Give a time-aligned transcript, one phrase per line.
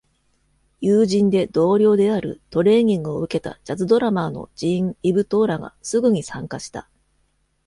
[0.79, 6.89] 友人で同僚である、トレーニングを受けたジャズドラマーのジーン・イブ・トーラがすぐに参加した。